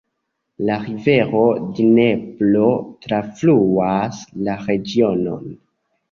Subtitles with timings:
[0.67, 1.41] La rivero
[1.79, 2.63] Dnepro
[3.05, 5.45] trafluas la regionon.